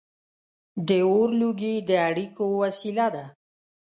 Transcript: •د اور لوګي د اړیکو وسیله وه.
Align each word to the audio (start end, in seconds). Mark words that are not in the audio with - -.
•د 0.87 0.89
اور 1.07 1.29
لوګي 1.39 1.75
د 1.89 1.91
اړیکو 2.09 2.45
وسیله 2.61 3.07
وه. 3.13 3.25